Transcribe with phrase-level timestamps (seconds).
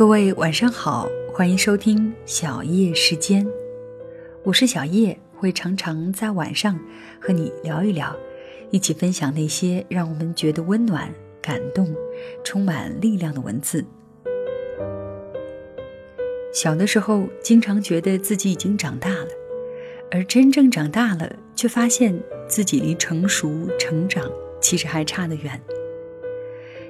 [0.00, 3.46] 各位晚上好，欢迎收听小叶时间，
[4.42, 6.80] 我是小叶，会常常在晚上
[7.20, 8.16] 和你聊一聊，
[8.70, 11.12] 一起分享那些让我们觉得温暖、
[11.42, 11.94] 感动、
[12.42, 13.84] 充满力量的文字。
[16.50, 19.28] 小的时候，经常觉得自己已经长大了，
[20.10, 25.60] 而真正长大了，却发现自己离成熟、成长其实还差得远。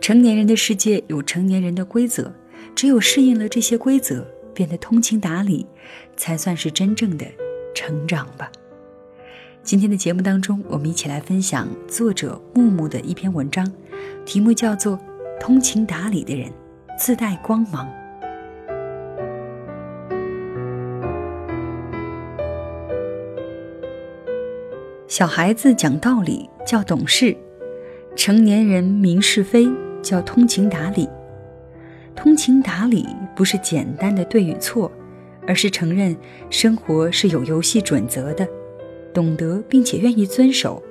[0.00, 2.32] 成年人的世界有成年人的规则。
[2.74, 5.66] 只有适应了这些规则，变得通情达理，
[6.16, 7.26] 才算是真正的
[7.74, 8.50] 成长吧。
[9.62, 13.72] 今天的节目当中，我们一起来分享作者木木的一篇文章，
[14.24, 14.98] 题目叫做
[15.40, 16.50] 《通情达理的人
[16.98, 17.86] 自带光芒》。
[25.06, 27.36] 小孩子讲道理叫懂事，
[28.16, 29.68] 成年人明是非
[30.02, 31.08] 叫通情达理。
[32.14, 34.90] 通情达理不是简单的对与错，
[35.46, 36.16] 而是承认
[36.50, 38.46] 生活是有游戏准则的，
[39.12, 40.82] 懂得并且愿意遵守，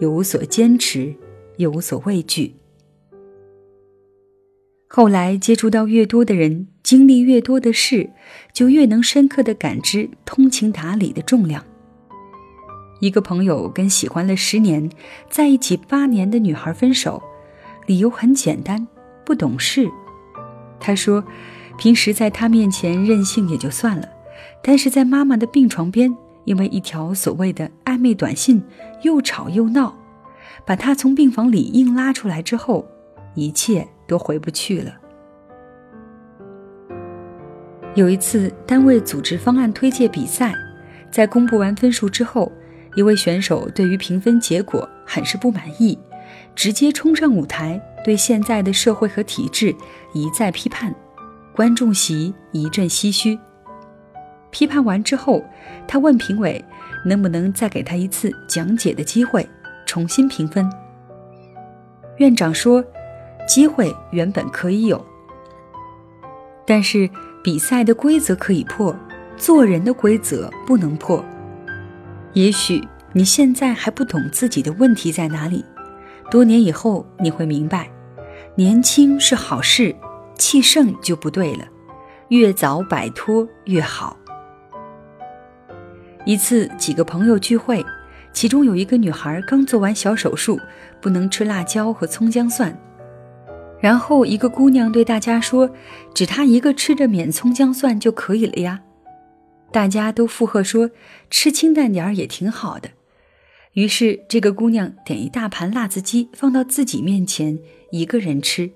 [0.00, 1.14] 有所坚持，
[1.58, 2.54] 有所畏惧。
[4.88, 8.10] 后来接触到越多的人，经历越多的事，
[8.52, 11.64] 就越能深刻的感知通情达理的重量。
[13.00, 14.88] 一个朋友跟喜欢了十年、
[15.28, 17.22] 在一起八年的女孩分手，
[17.86, 18.86] 理由很简单，
[19.24, 19.88] 不懂事。
[20.86, 21.24] 他说
[21.78, 24.06] ：“平时在他面前任性也就算了，
[24.62, 28.62] 但是在妈妈的病床边，因为一条所谓的暧昧短信，
[29.00, 29.96] 又吵又闹，
[30.66, 32.86] 把他从病房里硬拉出来之后，
[33.34, 34.92] 一切都回不去了。”
[37.96, 40.54] 有一次，单位组织方案推介比赛，
[41.10, 42.52] 在公布完分数之后，
[42.94, 45.98] 一位选手对于评分结果很是不满意，
[46.54, 47.80] 直接冲上舞台。
[48.04, 49.74] 对现在的社会和体制
[50.12, 50.94] 一再批判，
[51.56, 53.38] 观众席一阵唏嘘。
[54.50, 55.42] 批判完之后，
[55.88, 56.62] 他问评委
[57.06, 59.48] 能不能再给他一次讲解的机会，
[59.86, 60.70] 重新评分。
[62.18, 62.84] 院长说
[63.48, 65.02] ：“机会原本可以有，
[66.66, 67.08] 但是
[67.42, 68.94] 比赛的规则可以破，
[69.38, 71.24] 做人的规则不能破。
[72.34, 75.64] 也许你现在还不懂自己的问题在哪里，
[76.34, 77.88] 多年以后你会明白。”
[78.58, 79.94] 年轻是好事，
[80.36, 81.64] 气盛就不对了。
[82.30, 84.16] 越早摆脱越好。
[86.24, 87.86] 一次，几个朋友聚会，
[88.32, 90.58] 其中有一个女孩刚做完小手术，
[91.00, 92.76] 不能吃辣椒和葱姜蒜。
[93.80, 95.70] 然后一个姑娘对大家说
[96.12, 98.80] ：“只她一个吃着免葱姜蒜就可以了呀。”
[99.70, 100.90] 大家都附和说
[101.30, 102.88] ：“吃清淡点儿也挺好的。”
[103.74, 107.58] 于是，这个姑娘点一大盘辣子鸡放到自己面前，
[107.90, 108.70] 一个人吃。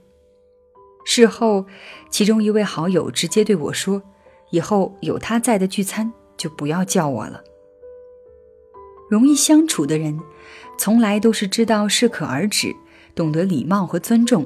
[1.05, 1.67] 事后，
[2.11, 4.03] 其中一位好友直接对我说
[4.51, 7.45] ：“以后有他在的聚餐就不要叫我了。”
[9.09, 10.19] 容易相处的人，
[10.77, 12.75] 从来都是知道适可而止，
[13.15, 14.45] 懂得礼貌和尊重，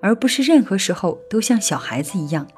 [0.00, 2.48] 而不是任何时候都像小孩子一样，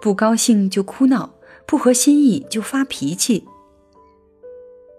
[0.00, 1.34] 不高兴就哭闹，
[1.66, 3.48] 不合心意就发脾气。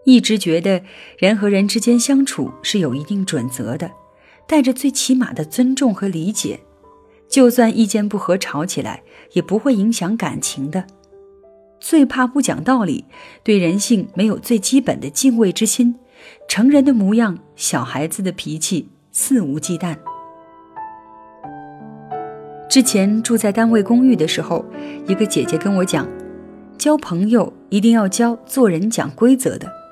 [0.06, 0.82] 一直觉得
[1.18, 3.92] 人和人之间相处是有一定准则的，
[4.48, 6.60] 带着最起码的尊重和理解，
[7.28, 9.02] 就算意见不合吵起来，
[9.34, 10.86] 也不会影响感情的。
[11.80, 13.06] 最怕不讲道理，
[13.44, 15.96] 对人性没有最基本的敬畏之心，
[16.48, 19.98] 成人的模样，小孩子的脾气，肆无忌惮。
[22.70, 24.64] 之前住在单位公寓的时候，
[25.08, 26.08] 一个姐姐跟我讲，
[26.78, 29.85] 交朋友一定要交做人讲规则的。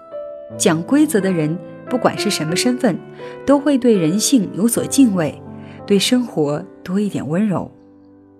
[0.57, 1.57] 讲规则的人，
[1.89, 2.97] 不管是什么身份，
[3.45, 5.41] 都会对人性有所敬畏，
[5.85, 7.71] 对生活多一点温柔。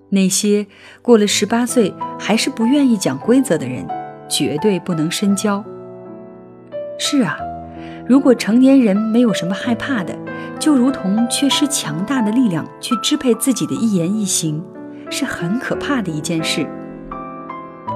[0.10, 0.68] 那些
[1.02, 3.88] 过了十八岁还是不愿意讲规则的人，
[4.30, 5.64] 绝对不能深交。
[7.00, 7.38] 是啊，
[8.08, 10.16] 如果成年人没有什么害怕的，
[10.60, 14.64] 就如同缺失强大的力量去支配自己的一言一行，
[15.10, 16.68] 是很可怕的一件事。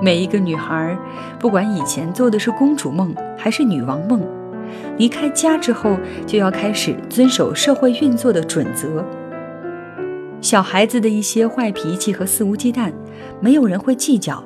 [0.02, 0.98] 每一个女孩，
[1.40, 4.22] 不管以前做的是公主梦还是女王梦，
[4.98, 9.04] 离开家之后就要开始遵守社会运作的准则。
[10.40, 12.92] 小孩子的一些坏脾气和肆无忌惮，
[13.40, 14.44] 没有人会计较；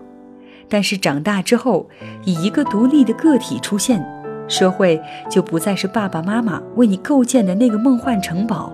[0.69, 1.89] 但是长大之后，
[2.23, 4.01] 以一个独立的个体出现，
[4.47, 8.71] 社会就不再是爸爸妈妈为你构建的那个梦幻城堡，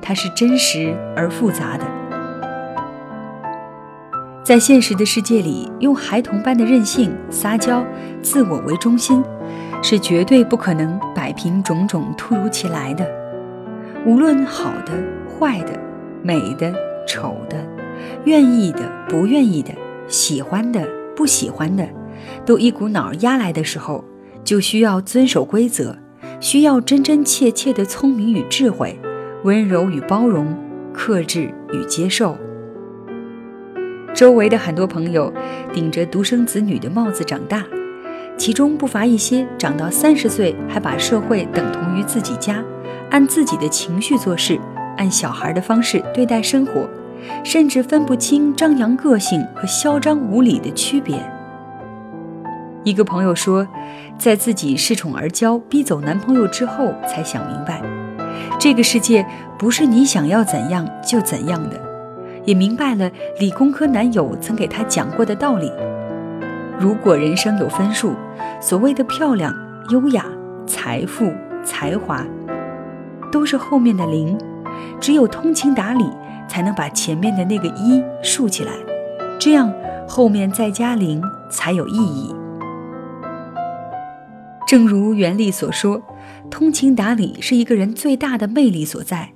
[0.00, 2.01] 它是真实而复杂的。
[4.44, 7.84] 在现实的世界里，用孩童般的任性、撒娇、
[8.20, 9.22] 自我为中心，
[9.80, 13.06] 是绝对不可能摆平种种突如其来的。
[14.04, 14.92] 无论好的、
[15.28, 15.78] 坏的、
[16.24, 16.74] 美的、
[17.06, 17.56] 丑的，
[18.24, 19.72] 愿意的、不愿意的、
[20.08, 21.86] 喜欢的、不喜欢的，
[22.44, 24.04] 都一股脑压来的时候，
[24.42, 25.96] 就需要遵守规则，
[26.40, 28.98] 需要真真切切的聪明与智慧，
[29.44, 30.52] 温柔与包容，
[30.92, 32.36] 克制与接受。
[34.14, 35.32] 周围的很多朋友
[35.72, 37.64] 顶着独生子女的帽子长大，
[38.36, 42.62] 其中不乏一些长到三十岁还把社会等同于自己家，
[43.10, 44.60] 按自己的情绪做事，
[44.96, 46.86] 按小孩的方式对待生活，
[47.42, 51.16] 甚至分不清张扬个性和嚣张无礼的区别。
[52.84, 53.66] 一个朋友说，
[54.18, 57.80] 在自己恃宠而骄、逼走男朋友之后，才想明白，
[58.58, 59.24] 这个世界
[59.58, 61.91] 不是你想要怎样就怎样的。
[62.44, 65.70] 也明白了理工科男友曾给他讲过的道理：
[66.78, 68.14] 如果人生有分数，
[68.60, 69.54] 所谓的漂亮、
[69.90, 70.26] 优雅、
[70.66, 71.32] 财富、
[71.64, 72.26] 才华，
[73.30, 74.36] 都是后面的零。
[75.00, 76.04] 只有通情达理，
[76.48, 78.72] 才能把前面的那个一竖起来，
[79.38, 79.72] 这样
[80.08, 82.34] 后面再加零才有意义。
[84.66, 86.02] 正如袁立所说，
[86.50, 89.32] 通情达理是一个人最大的魅力所在。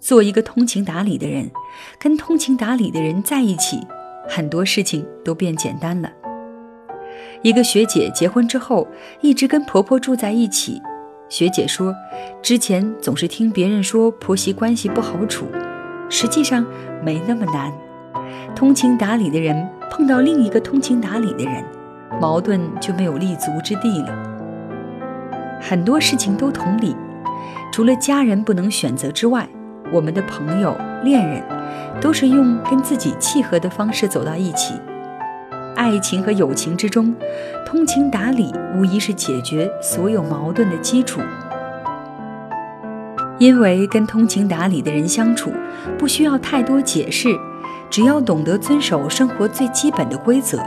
[0.00, 1.50] 做一个通情达理的人，
[1.98, 3.80] 跟通情达理的人在一起，
[4.28, 6.10] 很多事情都变简单了。
[7.42, 8.86] 一个学姐结婚之后，
[9.20, 10.80] 一直跟婆婆住在一起。
[11.28, 11.94] 学姐说，
[12.40, 15.46] 之前总是听别人说婆媳关系不好处，
[16.08, 16.64] 实际上
[17.04, 17.72] 没那么难。
[18.54, 21.62] 通情达理的人碰到另一个通情达理的人，
[22.20, 24.16] 矛盾就没有立足之地了。
[25.60, 26.96] 很多事情都同理，
[27.72, 29.48] 除了家人不能选择之外。
[29.92, 31.42] 我们的朋友、恋人，
[32.00, 34.74] 都是用跟自己契合的方式走到一起。
[35.74, 37.14] 爱情和友情之中，
[37.64, 41.20] 通情达理无疑是解决所有矛盾的基础。
[43.38, 45.52] 因为跟通情达理的人相处，
[45.96, 47.28] 不需要太多解释，
[47.88, 50.60] 只要懂得遵守生活最基本的规则。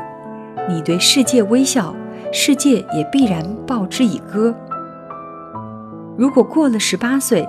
[0.70, 1.94] 你对世界微笑，
[2.32, 4.56] 世界也必然报之以歌。
[6.22, 7.44] 如果过了十八岁，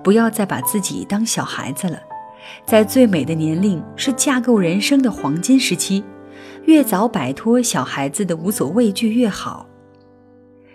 [0.00, 1.98] 不要再把自己当小孩子了。
[2.64, 6.04] 在最美的年龄是架构人生的黄金时期，
[6.66, 9.66] 越早摆脱小孩子的无所畏惧越好。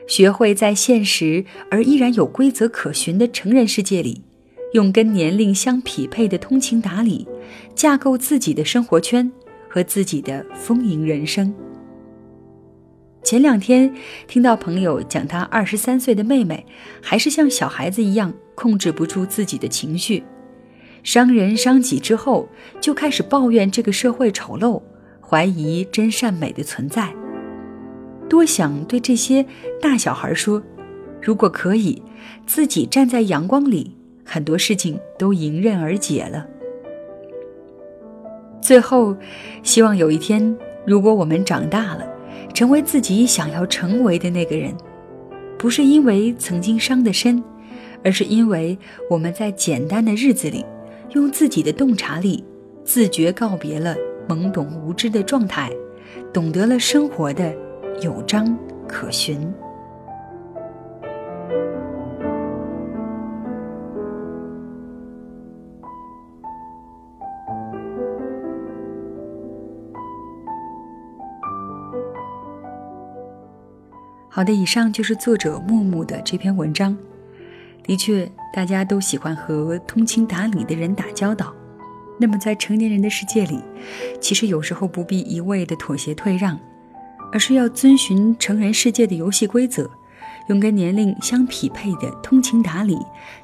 [0.09, 4.21] 学会在现实而依然有规则可循的成人世界里，
[4.73, 7.25] 用跟年龄相匹配的通情达理，
[7.73, 9.31] 架构自己的生活圈
[9.69, 11.55] 和自己的丰盈人生。
[13.27, 13.93] 前两天
[14.25, 16.65] 听到朋友讲，他二十三岁的妹妹
[17.01, 20.23] 还是像小孩子一样控制不住自己的情绪，
[21.03, 22.47] 伤人伤己之后
[22.79, 24.81] 就开始抱怨这个社会丑陋，
[25.19, 27.13] 怀疑真善美的存在。
[28.29, 29.45] 多想对这些
[29.81, 30.63] 大小孩说，
[31.21, 32.01] 如果可以，
[32.45, 33.93] 自己站在阳光里，
[34.23, 36.47] 很多事情都迎刃而解了。
[38.61, 39.13] 最后，
[39.63, 42.13] 希望有一天，如果我们长大了。
[42.57, 44.73] 成为自己想要成为的那个人，
[45.59, 47.43] 不是因为曾经伤得深，
[48.03, 48.75] 而是因为
[49.11, 50.65] 我们在简单的日子里，
[51.11, 52.43] 用自己的洞察力，
[52.83, 53.95] 自觉告别了
[54.27, 55.71] 懵懂无知的状态，
[56.33, 57.53] 懂得了生活的
[58.01, 58.57] 有章
[58.87, 59.39] 可循。
[74.37, 76.95] 好的，以上就是作者木木的这篇文章。
[77.81, 81.51] 的确，大家都喜欢和通情达理的人打交道。
[82.19, 83.59] 那么，在成年人的世界里，
[84.21, 86.59] 其实有时候不必一味的妥协退让，
[87.33, 89.89] 而是要遵循成人世界的游戏规则，
[90.49, 92.95] 用跟年龄相匹配的通情达理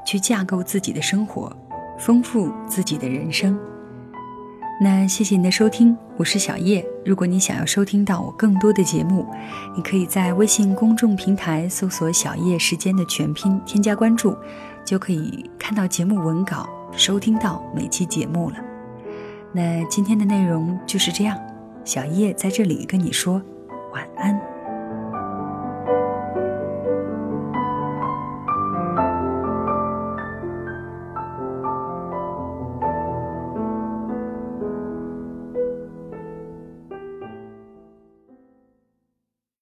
[0.05, 1.51] 去架构自己的生活，
[1.97, 3.59] 丰富自己的人生。
[4.81, 6.85] 那谢谢您的收听，我是小叶。
[7.05, 9.25] 如果你想要收听到我更多的节目，
[9.77, 14.35] 你可以在微信公众平台搜索“小叶时间”的全拼，添加关注，
[14.83, 18.57] 就可以看到节目文稿，收听到每期节目了。
[19.53, 21.37] 那今天的内容就是这样，
[21.85, 23.41] 小叶在这里跟你说
[23.93, 24.42] 晚安。